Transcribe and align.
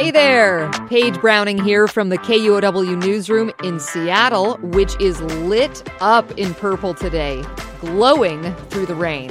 Hey 0.00 0.10
there! 0.10 0.70
Paige 0.88 1.20
Browning 1.20 1.62
here 1.62 1.86
from 1.86 2.08
the 2.08 2.16
KUOW 2.16 3.04
newsroom 3.04 3.52
in 3.62 3.78
Seattle, 3.78 4.56
which 4.62 4.98
is 4.98 5.20
lit 5.20 5.86
up 6.00 6.30
in 6.38 6.54
purple 6.54 6.94
today, 6.94 7.44
glowing 7.80 8.54
through 8.70 8.86
the 8.86 8.94
rain. 8.94 9.30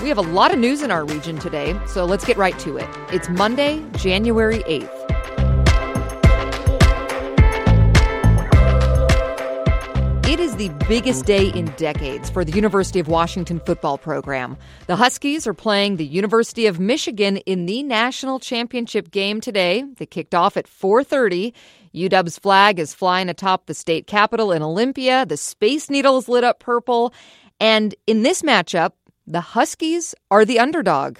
We 0.00 0.08
have 0.08 0.16
a 0.16 0.22
lot 0.22 0.50
of 0.50 0.58
news 0.58 0.80
in 0.80 0.90
our 0.90 1.04
region 1.04 1.38
today, 1.38 1.78
so 1.86 2.06
let's 2.06 2.24
get 2.24 2.38
right 2.38 2.58
to 2.60 2.78
it. 2.78 2.88
It's 3.12 3.28
Monday, 3.28 3.84
January 3.96 4.60
8th. 4.60 4.97
The 10.58 10.68
biggest 10.88 11.24
day 11.24 11.50
in 11.50 11.66
decades 11.76 12.28
for 12.28 12.44
the 12.44 12.50
University 12.50 12.98
of 12.98 13.06
Washington 13.06 13.60
football 13.60 13.96
program. 13.96 14.56
The 14.88 14.96
Huskies 14.96 15.46
are 15.46 15.54
playing 15.54 15.96
the 15.96 16.04
University 16.04 16.66
of 16.66 16.80
Michigan 16.80 17.36
in 17.36 17.66
the 17.66 17.84
national 17.84 18.40
championship 18.40 19.12
game 19.12 19.40
today. 19.40 19.84
They 19.98 20.04
kicked 20.04 20.34
off 20.34 20.56
at 20.56 20.66
4:30. 20.66 21.54
UW's 21.94 22.40
flag 22.40 22.80
is 22.80 22.92
flying 22.92 23.28
atop 23.28 23.66
the 23.66 23.74
state 23.74 24.08
capitol 24.08 24.50
in 24.50 24.62
Olympia. 24.62 25.24
The 25.24 25.36
Space 25.36 25.88
Needle 25.88 26.18
is 26.18 26.28
lit 26.28 26.42
up 26.42 26.58
purple, 26.58 27.14
and 27.60 27.94
in 28.08 28.24
this 28.24 28.42
matchup, 28.42 28.94
the 29.28 29.40
Huskies 29.40 30.12
are 30.28 30.44
the 30.44 30.58
underdog. 30.58 31.18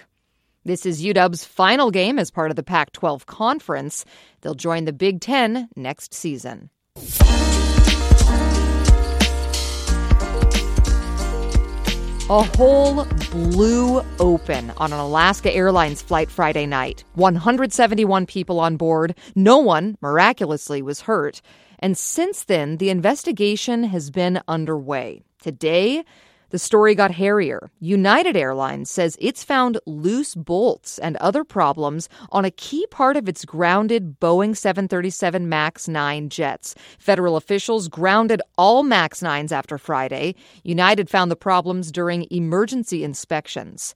This 0.64 0.84
is 0.84 1.00
UW's 1.00 1.44
final 1.44 1.92
game 1.92 2.18
as 2.18 2.32
part 2.32 2.50
of 2.50 2.56
the 2.56 2.64
Pac 2.64 2.90
12 2.90 3.26
conference. 3.26 4.04
They'll 4.40 4.54
join 4.54 4.84
the 4.84 4.92
Big 4.92 5.20
Ten 5.20 5.68
next 5.76 6.12
season. 6.12 6.70
A 12.30 12.42
hole 12.42 13.06
blew 13.30 14.02
open 14.18 14.70
on 14.76 14.92
an 14.92 14.98
Alaska 14.98 15.50
Airlines 15.50 16.02
flight 16.02 16.30
Friday 16.30 16.66
night. 16.66 17.02
171 17.14 18.26
people 18.26 18.60
on 18.60 18.76
board. 18.76 19.14
No 19.34 19.56
one, 19.56 19.96
miraculously, 20.02 20.82
was 20.82 21.00
hurt. 21.00 21.40
And 21.78 21.96
since 21.96 22.44
then, 22.44 22.76
the 22.76 22.90
investigation 22.90 23.84
has 23.84 24.10
been 24.10 24.42
underway. 24.46 25.22
Today, 25.40 26.04
the 26.50 26.58
story 26.58 26.94
got 26.94 27.10
hairier. 27.10 27.70
United 27.80 28.36
Airlines 28.36 28.90
says 28.90 29.16
it's 29.20 29.44
found 29.44 29.78
loose 29.86 30.34
bolts 30.34 30.98
and 30.98 31.16
other 31.16 31.44
problems 31.44 32.08
on 32.30 32.44
a 32.44 32.50
key 32.50 32.86
part 32.90 33.16
of 33.16 33.28
its 33.28 33.44
grounded 33.44 34.18
Boeing 34.20 34.56
737 34.56 35.48
MAX 35.48 35.88
9 35.88 36.28
jets. 36.28 36.74
Federal 36.98 37.36
officials 37.36 37.88
grounded 37.88 38.40
all 38.56 38.82
MAX 38.82 39.20
9s 39.20 39.52
after 39.52 39.78
Friday. 39.78 40.34
United 40.64 41.10
found 41.10 41.30
the 41.30 41.36
problems 41.36 41.92
during 41.92 42.26
emergency 42.30 43.04
inspections. 43.04 43.94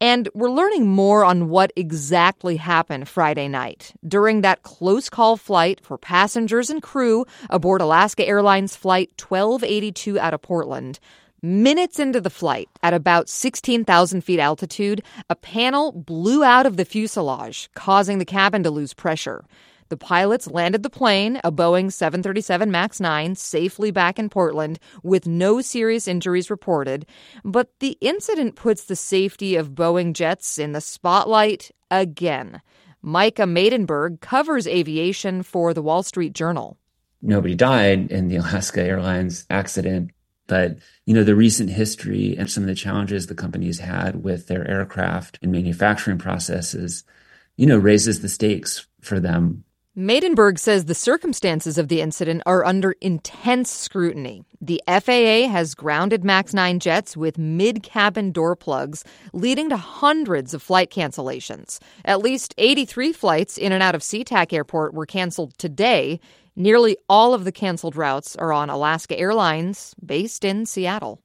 And 0.00 0.28
we're 0.34 0.50
learning 0.50 0.88
more 0.88 1.24
on 1.24 1.48
what 1.48 1.72
exactly 1.74 2.56
happened 2.56 3.08
Friday 3.08 3.48
night 3.48 3.94
during 4.06 4.42
that 4.42 4.62
close 4.62 5.08
call 5.08 5.38
flight 5.38 5.80
for 5.82 5.96
passengers 5.96 6.68
and 6.68 6.82
crew 6.82 7.24
aboard 7.48 7.80
Alaska 7.80 8.26
Airlines 8.26 8.76
Flight 8.76 9.10
1282 9.18 10.20
out 10.20 10.34
of 10.34 10.42
Portland. 10.42 10.98
Minutes 11.42 11.98
into 11.98 12.18
the 12.18 12.30
flight, 12.30 12.68
at 12.82 12.94
about 12.94 13.28
16,000 13.28 14.22
feet 14.22 14.40
altitude, 14.40 15.02
a 15.28 15.36
panel 15.36 15.92
blew 15.92 16.42
out 16.42 16.64
of 16.64 16.78
the 16.78 16.84
fuselage, 16.86 17.68
causing 17.74 18.18
the 18.18 18.24
cabin 18.24 18.62
to 18.62 18.70
lose 18.70 18.94
pressure. 18.94 19.44
The 19.90 19.98
pilots 19.98 20.48
landed 20.48 20.82
the 20.82 20.90
plane, 20.90 21.38
a 21.44 21.52
Boeing 21.52 21.92
737 21.92 22.70
MAX 22.70 23.00
9, 23.00 23.34
safely 23.34 23.90
back 23.90 24.18
in 24.18 24.30
Portland 24.30 24.78
with 25.02 25.26
no 25.26 25.60
serious 25.60 26.08
injuries 26.08 26.50
reported. 26.50 27.06
But 27.44 27.68
the 27.80 27.98
incident 28.00 28.56
puts 28.56 28.84
the 28.84 28.96
safety 28.96 29.56
of 29.56 29.74
Boeing 29.74 30.14
jets 30.14 30.58
in 30.58 30.72
the 30.72 30.80
spotlight 30.80 31.70
again. 31.90 32.62
Micah 33.02 33.42
Maidenberg 33.42 34.20
covers 34.20 34.66
aviation 34.66 35.42
for 35.42 35.74
the 35.74 35.82
Wall 35.82 36.02
Street 36.02 36.32
Journal. 36.32 36.78
Nobody 37.20 37.54
died 37.54 38.10
in 38.10 38.28
the 38.28 38.36
Alaska 38.36 38.82
Airlines 38.82 39.46
accident. 39.50 40.10
But, 40.46 40.78
you 41.04 41.14
know, 41.14 41.24
the 41.24 41.34
recent 41.34 41.70
history 41.70 42.36
and 42.38 42.50
some 42.50 42.62
of 42.62 42.68
the 42.68 42.74
challenges 42.74 43.26
the 43.26 43.34
companies 43.34 43.78
had 43.80 44.22
with 44.22 44.46
their 44.46 44.68
aircraft 44.68 45.38
and 45.42 45.50
manufacturing 45.50 46.18
processes, 46.18 47.04
you 47.56 47.66
know, 47.66 47.78
raises 47.78 48.20
the 48.20 48.28
stakes 48.28 48.86
for 49.00 49.18
them. 49.20 49.64
Maidenberg 49.98 50.58
says 50.58 50.84
the 50.84 50.94
circumstances 50.94 51.78
of 51.78 51.88
the 51.88 52.02
incident 52.02 52.42
are 52.44 52.66
under 52.66 52.92
intense 53.00 53.70
scrutiny. 53.70 54.44
The 54.60 54.82
FAA 54.86 55.48
has 55.48 55.74
grounded 55.74 56.22
MAX 56.22 56.52
9 56.52 56.80
jets 56.80 57.16
with 57.16 57.38
mid 57.38 57.82
cabin 57.82 58.30
door 58.30 58.56
plugs, 58.56 59.04
leading 59.32 59.70
to 59.70 59.78
hundreds 59.78 60.52
of 60.52 60.62
flight 60.62 60.90
cancellations. 60.90 61.78
At 62.04 62.20
least 62.20 62.54
83 62.58 63.14
flights 63.14 63.56
in 63.56 63.72
and 63.72 63.82
out 63.82 63.94
of 63.94 64.02
SeaTac 64.02 64.52
Airport 64.52 64.92
were 64.92 65.06
canceled 65.06 65.56
today, 65.56 66.20
Nearly 66.58 66.96
all 67.06 67.34
of 67.34 67.44
the 67.44 67.52
canceled 67.52 67.96
routes 67.96 68.34
are 68.34 68.50
on 68.50 68.70
Alaska 68.70 69.18
Airlines, 69.18 69.94
based 70.02 70.42
in 70.42 70.64
Seattle. 70.64 71.20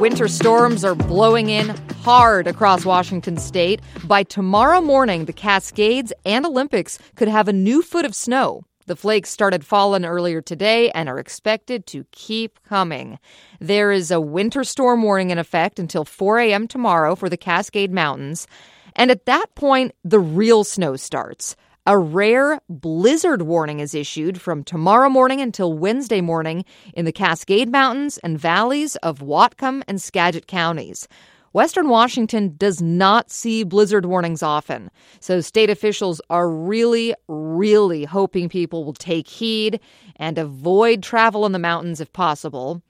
Winter 0.00 0.26
storms 0.26 0.82
are 0.86 0.94
blowing 0.94 1.50
in 1.50 1.76
hard 2.02 2.46
across 2.46 2.86
Washington 2.86 3.36
state. 3.36 3.82
By 4.04 4.22
tomorrow 4.22 4.80
morning, 4.80 5.26
the 5.26 5.34
Cascades 5.34 6.14
and 6.24 6.46
Olympics 6.46 6.98
could 7.14 7.28
have 7.28 7.46
a 7.46 7.52
new 7.52 7.82
foot 7.82 8.06
of 8.06 8.14
snow. 8.14 8.64
The 8.90 8.96
flakes 8.96 9.30
started 9.30 9.64
falling 9.64 10.04
earlier 10.04 10.42
today 10.42 10.90
and 10.90 11.08
are 11.08 11.20
expected 11.20 11.86
to 11.86 12.06
keep 12.10 12.58
coming. 12.64 13.20
There 13.60 13.92
is 13.92 14.10
a 14.10 14.20
winter 14.20 14.64
storm 14.64 15.04
warning 15.04 15.30
in 15.30 15.38
effect 15.38 15.78
until 15.78 16.04
4 16.04 16.40
a.m. 16.40 16.66
tomorrow 16.66 17.14
for 17.14 17.28
the 17.28 17.36
Cascade 17.36 17.92
Mountains. 17.92 18.48
And 18.96 19.12
at 19.12 19.26
that 19.26 19.54
point, 19.54 19.94
the 20.02 20.18
real 20.18 20.64
snow 20.64 20.96
starts. 20.96 21.54
A 21.86 21.96
rare 21.96 22.60
blizzard 22.68 23.42
warning 23.42 23.78
is 23.78 23.94
issued 23.94 24.40
from 24.40 24.64
tomorrow 24.64 25.08
morning 25.08 25.40
until 25.40 25.72
Wednesday 25.72 26.20
morning 26.20 26.64
in 26.92 27.04
the 27.04 27.12
Cascade 27.12 27.70
Mountains 27.70 28.18
and 28.18 28.40
valleys 28.40 28.96
of 28.96 29.20
Whatcom 29.20 29.84
and 29.86 30.02
Skagit 30.02 30.48
counties. 30.48 31.06
Western 31.52 31.88
Washington 31.88 32.54
does 32.56 32.80
not 32.80 33.30
see 33.30 33.64
blizzard 33.64 34.06
warnings 34.06 34.42
often, 34.42 34.90
so 35.18 35.40
state 35.40 35.68
officials 35.68 36.20
are 36.30 36.48
really, 36.48 37.14
really 37.26 38.04
hoping 38.04 38.48
people 38.48 38.84
will 38.84 38.92
take 38.92 39.26
heed 39.26 39.80
and 40.16 40.38
avoid 40.38 41.02
travel 41.02 41.44
in 41.44 41.52
the 41.52 41.58
mountains 41.58 42.00
if 42.00 42.12
possible. 42.12 42.82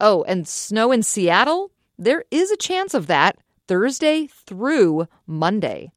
Oh, 0.00 0.22
and 0.24 0.46
snow 0.46 0.92
in 0.92 1.02
Seattle? 1.02 1.70
There 1.98 2.24
is 2.30 2.50
a 2.50 2.56
chance 2.56 2.92
of 2.92 3.06
that 3.06 3.38
Thursday 3.68 4.26
through 4.26 5.08
Monday. 5.26 5.90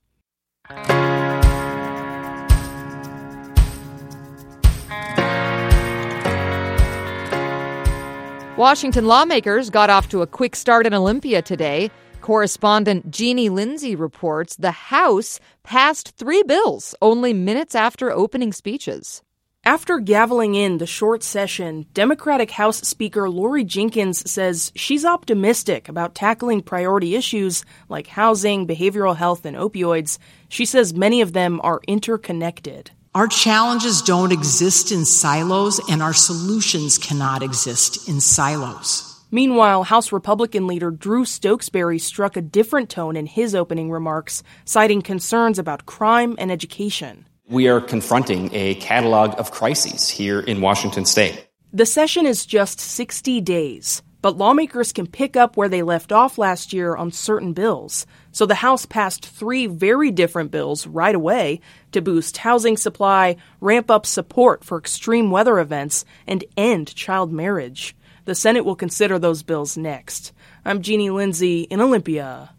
Washington 8.58 9.06
lawmakers 9.06 9.70
got 9.70 9.92
off 9.92 10.10
to 10.10 10.24
a 10.24 10.28
quick 10.28 10.56
start 10.56 10.88
in 10.88 10.94
Olympia 10.96 11.44
today. 11.44 11.92
Correspondent 12.22 13.12
Jeanie 13.12 13.50
Lindsay 13.50 13.96
reports 13.96 14.56
the 14.56 14.72
House 14.72 15.40
passed 15.62 16.18
three 16.18 16.42
bills 16.42 16.96
only 17.00 17.34
minutes 17.34 17.76
after 17.76 18.12
opening 18.12 18.52
speeches. 18.52 19.22
After 19.64 20.00
gaveling 20.00 20.56
in 20.56 20.80
the 20.80 20.88
short 20.88 21.22
session, 21.22 21.86
Democratic 21.94 22.50
House 22.50 22.80
Speaker 22.80 23.30
Laurie 23.30 23.64
Jinkins 23.64 24.28
says 24.28 24.72
she's 24.76 25.06
optimistic 25.06 25.88
about 25.88 26.16
tackling 26.16 26.62
priority 26.62 27.16
issues 27.16 27.64
like 27.90 28.08
housing, 28.08 28.66
behavioral 28.66 29.16
health, 29.16 29.46
and 29.46 29.56
opioids. 29.56 30.18
She 30.50 30.66
says 30.66 30.96
many 30.96 31.22
of 31.22 31.34
them 31.34 31.62
are 31.64 31.82
interconnected. 31.88 32.90
Our 33.16 33.28
challenges 33.28 34.02
don't 34.02 34.32
exist 34.32 34.92
in 34.92 35.06
silos, 35.06 35.80
and 35.90 36.04
our 36.04 36.14
solutions 36.14 36.98
cannot 36.98 37.42
exist 37.42 38.08
in 38.08 38.22
silos. 38.22 39.26
Meanwhile, 39.32 39.84
House 39.84 40.12
Republican 40.12 40.68
leader 40.68 40.92
Drew 40.92 41.26
Stokesbary 41.26 42.00
struck 42.00 42.38
a 42.38 42.42
different 42.42 42.90
tone 42.90 43.16
in 43.16 43.26
his 43.26 43.56
opening 43.56 43.92
remarks, 43.92 44.44
citing 44.66 45.02
concerns 45.02 45.58
about 45.60 45.86
crime 45.86 46.36
and 46.38 46.52
education. 46.52 47.28
We 47.50 47.68
are 47.68 47.82
confronting 47.82 48.50
a 48.54 48.76
catalog 48.76 49.38
of 49.40 49.52
crises 49.52 50.10
here 50.10 50.40
in 50.42 50.62
Washington 50.62 51.06
state. 51.06 51.48
The 51.74 51.86
session 51.86 52.26
is 52.26 52.46
just 52.46 52.80
60 52.80 53.42
days, 53.42 54.02
but 54.22 54.38
lawmakers 54.38 54.92
can 54.92 55.08
pick 55.08 55.36
up 55.36 55.56
where 55.56 55.70
they 55.70 55.84
left 55.84 56.12
off 56.12 56.38
last 56.38 56.74
year 56.74 56.96
on 56.96 57.12
certain 57.12 57.54
bills. 57.54 58.06
So 58.32 58.46
the 58.46 58.56
House 58.56 58.86
passed 58.86 59.26
three 59.26 59.68
very 59.68 60.12
different 60.12 60.52
bills 60.52 60.88
right 60.88 61.16
away 61.16 61.62
to 61.92 62.02
boost 62.02 62.38
housing 62.38 62.78
supply, 62.78 63.38
ramp 63.62 63.90
up 63.90 64.06
support 64.06 64.64
for 64.64 64.78
extreme 64.78 65.32
weather 65.32 65.60
events, 65.60 66.06
and 66.26 66.44
end 66.56 66.94
child 66.96 67.32
marriage. 67.32 67.96
The 68.26 68.36
Senate 68.36 68.66
will 68.66 68.76
consider 68.76 69.18
those 69.18 69.44
bills 69.44 69.78
next. 69.78 70.34
I'm 70.66 70.82
Jeanie 70.82 71.10
Lindsay 71.10 71.62
in 71.62 71.80
Olympia. 71.80 72.54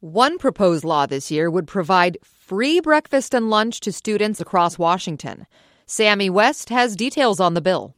One 0.00 0.38
proposed 0.38 0.84
law 0.84 1.06
this 1.06 1.30
year 1.30 1.50
would 1.50 1.66
provide 1.66 2.18
free 2.22 2.80
breakfast 2.80 3.32
and 3.32 3.48
lunch 3.48 3.80
to 3.80 3.92
students 3.92 4.40
across 4.40 4.78
Washington. 4.78 5.46
Sami 5.86 6.28
West 6.28 6.68
has 6.68 6.94
details 6.94 7.40
on 7.40 7.54
the 7.54 7.60
bill. 7.60 7.95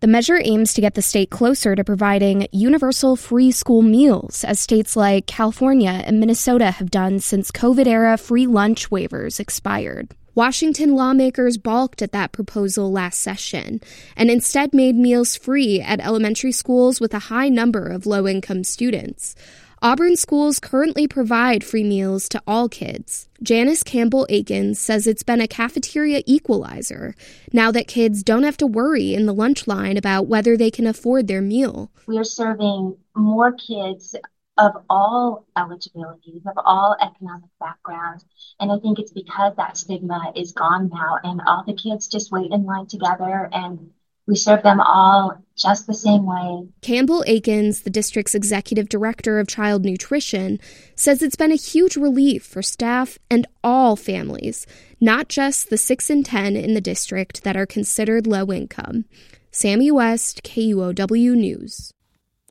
The 0.00 0.06
measure 0.06 0.40
aims 0.42 0.72
to 0.72 0.80
get 0.80 0.94
the 0.94 1.02
state 1.02 1.28
closer 1.28 1.76
to 1.76 1.84
providing 1.84 2.46
universal 2.52 3.16
free 3.16 3.52
school 3.52 3.82
meals, 3.82 4.44
as 4.44 4.58
states 4.58 4.96
like 4.96 5.26
California 5.26 5.90
and 5.90 6.18
Minnesota 6.18 6.70
have 6.70 6.90
done 6.90 7.20
since 7.20 7.50
COVID 7.50 7.86
era 7.86 8.16
free 8.16 8.46
lunch 8.46 8.88
waivers 8.88 9.38
expired. 9.38 10.14
Washington 10.34 10.94
lawmakers 10.94 11.58
balked 11.58 12.00
at 12.00 12.12
that 12.12 12.32
proposal 12.32 12.90
last 12.90 13.20
session 13.20 13.82
and 14.16 14.30
instead 14.30 14.72
made 14.72 14.96
meals 14.96 15.36
free 15.36 15.82
at 15.82 16.00
elementary 16.00 16.52
schools 16.52 16.98
with 16.98 17.12
a 17.12 17.28
high 17.28 17.50
number 17.50 17.86
of 17.86 18.06
low 18.06 18.26
income 18.26 18.64
students. 18.64 19.34
Auburn 19.82 20.14
schools 20.14 20.60
currently 20.60 21.08
provide 21.08 21.64
free 21.64 21.84
meals 21.84 22.28
to 22.28 22.42
all 22.46 22.68
kids. 22.68 23.30
Janice 23.42 23.82
Campbell 23.82 24.26
Akins 24.28 24.78
says 24.78 25.06
it's 25.06 25.22
been 25.22 25.40
a 25.40 25.48
cafeteria 25.48 26.22
equalizer 26.26 27.14
now 27.50 27.70
that 27.70 27.88
kids 27.88 28.22
don't 28.22 28.42
have 28.42 28.58
to 28.58 28.66
worry 28.66 29.14
in 29.14 29.24
the 29.24 29.32
lunch 29.32 29.66
line 29.66 29.96
about 29.96 30.26
whether 30.26 30.54
they 30.54 30.70
can 30.70 30.86
afford 30.86 31.28
their 31.28 31.40
meal. 31.40 31.90
We 32.06 32.18
are 32.18 32.24
serving 32.24 32.98
more 33.16 33.52
kids 33.52 34.14
of 34.58 34.72
all 34.90 35.46
eligibilities, 35.56 36.42
of 36.44 36.58
all 36.62 36.94
economic 37.00 37.48
backgrounds. 37.58 38.26
And 38.60 38.70
I 38.70 38.76
think 38.80 38.98
it's 38.98 39.12
because 39.12 39.56
that 39.56 39.78
stigma 39.78 40.34
is 40.36 40.52
gone 40.52 40.90
now 40.92 41.16
and 41.24 41.40
all 41.46 41.64
the 41.66 41.72
kids 41.72 42.06
just 42.06 42.30
wait 42.30 42.52
in 42.52 42.64
line 42.64 42.86
together 42.86 43.48
and 43.50 43.92
we 44.26 44.36
serve 44.36 44.62
them 44.62 44.80
all 44.80 45.42
just 45.60 45.86
the 45.86 45.94
same 45.94 46.26
way. 46.26 46.66
Campbell 46.80 47.24
Akins, 47.26 47.82
the 47.82 47.90
district's 47.90 48.34
executive 48.34 48.88
director 48.88 49.38
of 49.38 49.48
child 49.48 49.84
nutrition, 49.84 50.58
says 50.94 51.22
it's 51.22 51.36
been 51.36 51.52
a 51.52 51.56
huge 51.56 51.96
relief 51.96 52.44
for 52.44 52.62
staff 52.62 53.18
and 53.30 53.46
all 53.62 53.96
families, 53.96 54.66
not 55.00 55.28
just 55.28 55.70
the 55.70 55.78
6 55.78 56.10
and 56.10 56.24
10 56.24 56.56
in 56.56 56.74
the 56.74 56.80
district 56.80 57.44
that 57.44 57.56
are 57.56 57.66
considered 57.66 58.26
low 58.26 58.52
income. 58.52 59.04
Sami 59.50 59.90
West, 59.90 60.42
KUOW 60.42 61.34
News. 61.36 61.92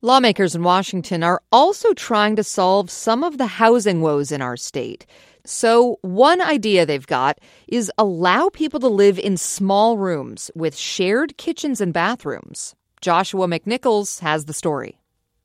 Lawmakers 0.01 0.55
in 0.55 0.63
Washington 0.63 1.23
are 1.23 1.41
also 1.51 1.93
trying 1.93 2.35
to 2.37 2.43
solve 2.43 2.89
some 2.89 3.23
of 3.23 3.37
the 3.37 3.47
housing 3.47 4.01
woes 4.01 4.31
in 4.31 4.41
our 4.41 4.55
state. 4.55 5.05
So, 5.45 5.97
one 6.01 6.41
idea 6.41 6.85
they've 6.85 7.05
got 7.05 7.39
is 7.67 7.91
allow 7.97 8.49
people 8.49 8.79
to 8.81 8.87
live 8.87 9.17
in 9.19 9.35
small 9.35 9.97
rooms 9.97 10.51
with 10.55 10.77
shared 10.77 11.37
kitchens 11.37 11.81
and 11.81 11.91
bathrooms. 11.91 12.75
Joshua 13.01 13.47
McNichols 13.47 14.19
has 14.19 14.43
the 14.43 14.53
story. 14.53 14.99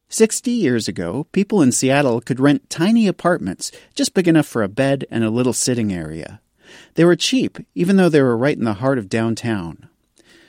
60 0.09 0.51
years 0.51 0.89
ago, 0.89 1.29
people 1.31 1.63
in 1.63 1.71
Seattle 1.71 2.21
could 2.21 2.41
rent 2.41 2.69
tiny 2.69 3.07
apartments 3.07 3.71
just 3.95 4.13
big 4.13 4.27
enough 4.27 4.47
for 4.47 4.65
a 4.65 4.69
bed 4.69 5.07
and 5.09 5.23
a 5.23 5.31
little 5.31 5.53
sitting 5.53 5.93
area. 5.93 6.41
They 6.95 7.05
were 7.05 7.15
cheap, 7.15 7.59
even 7.75 7.97
though 7.97 8.09
they 8.09 8.23
were 8.23 8.37
right 8.37 8.59
in 8.59 8.65
the 8.65 8.75
heart 8.75 8.99
of 8.99 9.09
downtown. 9.09 9.89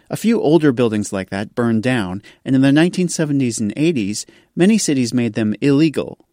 A 0.10 0.18
few 0.18 0.42
older 0.42 0.72
buildings 0.72 1.14
like 1.14 1.30
that 1.30 1.54
burned 1.54 1.84
down, 1.84 2.24
and 2.44 2.56
in 2.56 2.62
the 2.62 2.70
1970s 2.70 3.60
and 3.60 3.76
80s, 3.76 4.26
many 4.56 4.80
cities 4.80 5.14
made 5.14 5.34
them 5.34 5.56
illegal 5.62 6.25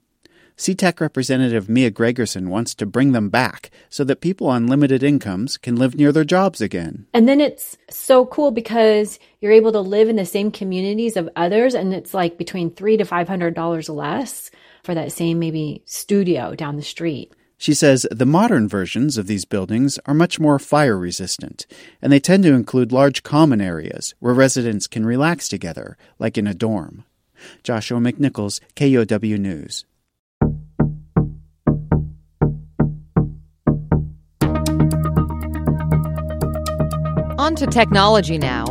SeaTac 0.56 1.00
Representative 1.00 1.68
Mia 1.68 1.90
Gregerson 1.90 2.48
wants 2.48 2.74
to 2.74 2.86
bring 2.86 3.12
them 3.12 3.28
back 3.30 3.70
so 3.88 4.04
that 4.04 4.20
people 4.20 4.46
on 4.46 4.66
limited 4.66 5.02
incomes 5.02 5.56
can 5.56 5.76
live 5.76 5.94
near 5.94 6.12
their 6.12 6.24
jobs 6.24 6.60
again. 6.60 7.06
And 7.12 7.28
then 7.28 7.40
it's 7.40 7.76
so 7.90 8.26
cool 8.26 8.50
because 8.50 9.18
you're 9.40 9.52
able 9.52 9.72
to 9.72 9.80
live 9.80 10.08
in 10.08 10.16
the 10.16 10.26
same 10.26 10.50
communities 10.50 11.16
of 11.16 11.28
others, 11.36 11.74
and 11.74 11.92
it's 11.94 12.14
like 12.14 12.38
between 12.38 12.70
three 12.70 12.96
to 12.96 13.04
five 13.04 13.28
hundred 13.28 13.54
dollars 13.54 13.88
less 13.88 14.50
for 14.84 14.94
that 14.94 15.12
same 15.12 15.38
maybe 15.38 15.82
studio 15.84 16.54
down 16.54 16.76
the 16.76 16.82
street. 16.82 17.32
She 17.56 17.74
says 17.74 18.06
the 18.10 18.26
modern 18.26 18.68
versions 18.68 19.16
of 19.16 19.28
these 19.28 19.44
buildings 19.44 19.96
are 20.04 20.14
much 20.14 20.40
more 20.40 20.58
fire 20.58 20.98
resistant, 20.98 21.64
and 22.02 22.12
they 22.12 22.18
tend 22.18 22.42
to 22.42 22.54
include 22.54 22.90
large 22.90 23.22
common 23.22 23.60
areas 23.60 24.14
where 24.18 24.34
residents 24.34 24.88
can 24.88 25.06
relax 25.06 25.48
together, 25.48 25.96
like 26.18 26.36
in 26.36 26.48
a 26.48 26.54
dorm. 26.54 27.04
Joshua 27.62 28.00
McNichols, 28.00 28.60
KUOW 28.74 29.38
News. 29.38 29.84
On 37.52 37.56
to 37.56 37.66
technology 37.66 38.38
now. 38.38 38.64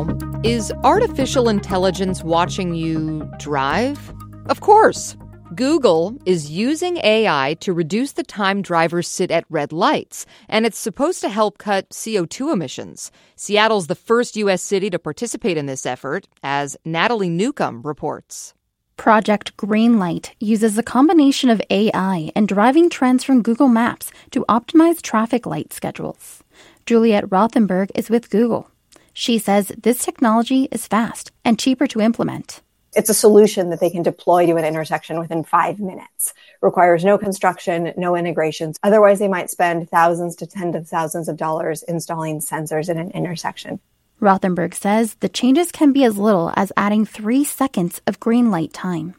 Is 0.43 0.73
artificial 0.83 1.49
intelligence 1.49 2.23
watching 2.23 2.73
you 2.73 3.29
drive? 3.37 4.11
Of 4.47 4.61
course. 4.61 5.15
Google 5.53 6.17
is 6.25 6.49
using 6.49 6.97
AI 6.97 7.57
to 7.59 7.73
reduce 7.73 8.13
the 8.13 8.23
time 8.23 8.63
drivers 8.63 9.07
sit 9.07 9.29
at 9.29 9.45
red 9.51 9.71
lights, 9.71 10.25
and 10.49 10.65
it's 10.65 10.79
supposed 10.79 11.21
to 11.21 11.29
help 11.29 11.59
cut 11.59 11.91
CO2 11.91 12.51
emissions. 12.51 13.11
Seattle's 13.35 13.85
the 13.85 13.93
first 13.93 14.35
U.S. 14.37 14.63
city 14.63 14.89
to 14.89 14.97
participate 14.97 15.57
in 15.57 15.67
this 15.67 15.85
effort, 15.85 16.27
as 16.41 16.75
Natalie 16.83 17.29
Newcomb 17.29 17.83
reports. 17.83 18.55
Project 18.97 19.55
Greenlight 19.57 20.31
uses 20.39 20.75
a 20.77 20.83
combination 20.83 21.51
of 21.51 21.61
AI 21.69 22.31
and 22.35 22.47
driving 22.47 22.89
trends 22.89 23.23
from 23.23 23.43
Google 23.43 23.67
Maps 23.67 24.11
to 24.31 24.43
optimize 24.49 25.03
traffic 25.03 25.45
light 25.45 25.71
schedules. 25.71 26.43
Juliet 26.85 27.25
Rothenberg 27.29 27.91
is 27.95 28.09
with 28.09 28.29
Google. 28.29 28.69
She 29.13 29.37
says 29.37 29.71
this 29.77 30.03
technology 30.03 30.67
is 30.71 30.87
fast 30.87 31.31
and 31.43 31.59
cheaper 31.59 31.87
to 31.87 32.01
implement. 32.01 32.61
It's 32.93 33.09
a 33.09 33.13
solution 33.13 33.69
that 33.69 33.79
they 33.79 33.89
can 33.89 34.03
deploy 34.03 34.45
to 34.47 34.57
an 34.57 34.65
intersection 34.65 35.17
within 35.17 35.43
five 35.43 35.79
minutes. 35.79 36.33
Requires 36.61 37.05
no 37.05 37.17
construction, 37.17 37.93
no 37.95 38.17
integrations. 38.17 38.77
Otherwise, 38.83 39.19
they 39.19 39.29
might 39.29 39.49
spend 39.49 39.89
thousands 39.89 40.35
to 40.37 40.47
tens 40.47 40.75
of 40.75 40.87
thousands 40.87 41.29
of 41.29 41.37
dollars 41.37 41.83
installing 41.83 42.39
sensors 42.39 42.89
in 42.89 42.97
an 42.97 43.11
intersection. 43.11 43.79
Rothenberg 44.19 44.75
says 44.75 45.15
the 45.15 45.29
changes 45.29 45.71
can 45.71 45.93
be 45.93 46.03
as 46.03 46.17
little 46.17 46.51
as 46.55 46.73
adding 46.75 47.05
three 47.05 47.43
seconds 47.43 48.01
of 48.05 48.19
green 48.19 48.51
light 48.51 48.73
time. 48.73 49.15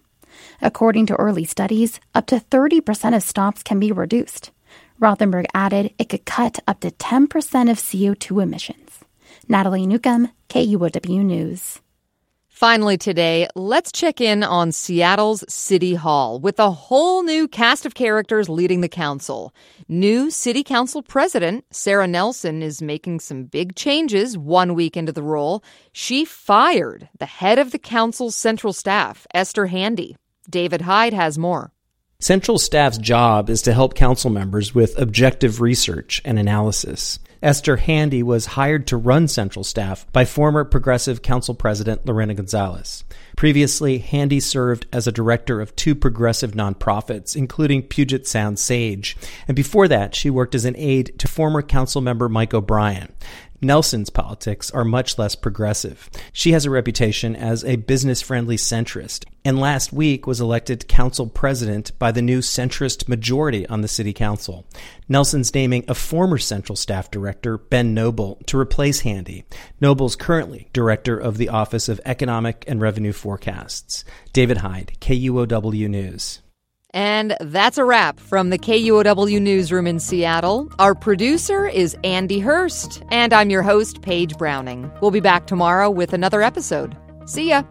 According 0.61 1.07
to 1.07 1.17
early 1.17 1.45
studies, 1.45 1.99
up 2.15 2.27
to 2.27 2.37
30% 2.37 3.17
of 3.17 3.23
stops 3.23 3.63
can 3.63 3.81
be 3.81 3.91
reduced. 3.91 4.51
Rothenberg 5.03 5.47
added 5.53 5.93
it 5.99 6.09
could 6.09 6.25
cut 6.25 6.61
up 6.69 6.81
to 6.81 6.93
10% 6.93 7.25
of 7.71 7.79
CO2 7.79 8.41
emissions. 8.41 9.01
Natalie 9.49 9.87
Newcomb, 9.87 10.31
KUOW 10.49 11.25
News. 11.25 11.81
Finally, 12.49 12.97
today, 12.97 13.49
let's 13.57 13.91
check 13.91 14.21
in 14.21 14.45
on 14.45 14.71
Seattle's 14.71 15.43
City 15.53 15.95
Hall 15.97 16.39
with 16.39 16.61
a 16.61 16.71
whole 16.71 17.25
new 17.25 17.49
cast 17.49 17.85
of 17.85 17.95
characters 17.95 18.49
leading 18.49 18.83
the 18.83 18.89
council. 18.89 19.53
New 19.89 20.31
City 20.31 20.63
Council 20.63 21.03
President 21.03 21.65
Sarah 21.73 22.07
Nelson 22.07 22.63
is 22.63 22.81
making 22.81 23.19
some 23.19 23.43
big 23.43 23.75
changes 23.75 24.39
one 24.39 24.75
week 24.75 24.97
into 24.97 25.11
the 25.11 25.25
role. 25.25 25.65
She 25.91 26.25
fired 26.25 27.09
the 27.19 27.27
head 27.27 27.59
of 27.59 27.73
the 27.73 27.81
council's 27.81 28.37
central 28.37 28.73
staff, 28.73 29.27
Esther 29.35 29.67
Handy. 29.67 30.17
David 30.49 30.83
Hyde 30.83 31.15
has 31.15 31.37
more. 31.37 31.73
Central 32.23 32.57
staff's 32.57 32.99
job 32.99 33.51
is 33.51 33.63
to 33.63 33.73
help 33.73 33.97
council 33.97 34.31
members 34.31 34.73
with 34.73 34.97
objective 34.97 35.61
research 35.61 36.23
and 36.25 36.39
analysis. 36.39 37.19
Esther 37.43 37.77
Handy 37.77 38.23
was 38.23 38.47
hired 38.47 38.87
to 38.87 38.97
run 38.97 39.27
Central 39.27 39.65
Staff 39.65 40.07
by 40.13 40.25
former 40.25 40.65
Progressive 40.65 41.23
Council 41.23 41.53
President 41.53 42.07
Lorena 42.07 42.35
Gonzalez. 42.35 43.03
Previously, 43.37 43.99
Handy 43.99 44.39
served 44.39 44.87
as 44.93 45.09
a 45.09 45.13
director 45.13 45.61
of 45.61 45.75
two 45.75 45.97
progressive 45.97 46.53
nonprofits, 46.53 47.35
including 47.35 47.83
Puget 47.83 48.29
Sound 48.29 48.61
Sage. 48.61 49.17
And 49.49 49.57
before 49.57 49.89
that, 49.89 50.15
she 50.15 50.31
worked 50.31 50.55
as 50.55 50.65
an 50.65 50.77
aide 50.77 51.19
to 51.19 51.27
former 51.27 51.61
council 51.61 52.01
member 52.01 52.29
Mike 52.29 52.55
O'Brien. 52.55 53.13
Nelson's 53.65 54.11
politics 54.11 54.73
are 54.73 54.85
much 54.85 55.19
less 55.19 55.37
progressive. 55.37 56.11
She 56.33 56.51
has 56.51 56.67
a 56.67 56.71
reputation 56.71 57.37
as 57.37 57.65
a 57.65 57.77
business 57.77 58.21
friendly 58.21 58.57
centrist, 58.57 59.25
and 59.45 59.57
last 59.57 59.93
week 59.93 60.27
was 60.27 60.41
elected 60.41 60.89
council 60.89 61.29
president 61.29 61.97
by 61.97 62.11
the 62.11 62.23
new 62.23 62.41
centrist 62.41 63.09
majority 63.09 63.65
on 63.69 63.81
the 63.81 63.87
city 63.87 64.13
council. 64.13 64.67
Nelson's 65.09 65.55
naming 65.55 65.85
a 65.87 65.95
former 65.95 66.39
central 66.39 66.75
staff 66.75 67.09
director, 67.09 67.57
Ben 67.57 67.95
Noble, 67.95 68.41
to 68.47 68.59
replace 68.59 69.01
Handy. 69.01 69.45
Noble's 69.81 70.17
currently 70.17 70.69
director 70.73 71.17
of 71.17 71.37
the 71.37 71.49
Office 71.49 71.89
of 71.89 72.01
Economic 72.05 72.65
and 72.67 72.81
Revenue 72.81 73.13
Forecasts. 73.13 74.05
David 74.33 74.59
Hyde, 74.59 74.95
KUOW 75.01 75.89
News. 75.89 76.41
And 76.95 77.35
that's 77.41 77.79
a 77.79 77.85
wrap 77.85 78.21
from 78.21 78.51
the 78.51 78.59
KUOW 78.59 79.41
Newsroom 79.41 79.87
in 79.87 79.99
Seattle. 79.99 80.71
Our 80.79 80.95
producer 80.95 81.67
is 81.67 81.97
Andy 82.05 82.39
Hurst, 82.39 83.03
and 83.11 83.33
I'm 83.33 83.49
your 83.51 83.63
host, 83.63 84.03
Paige 84.03 84.37
Browning. 84.37 84.91
We'll 85.01 85.11
be 85.11 85.21
back 85.21 85.47
tomorrow 85.47 85.89
with 85.89 86.13
another 86.13 86.43
episode. 86.43 86.97
See 87.27 87.49
ya. 87.49 87.63